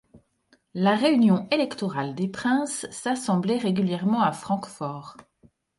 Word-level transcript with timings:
La 0.73 0.95
réunion 0.95 1.47
électorale 1.51 2.15
des 2.15 2.27
princes 2.27 2.89
s'assemblait 2.89 3.59
régulièrement 3.59 4.23
à 4.23 4.31
Francfort. 4.31 5.15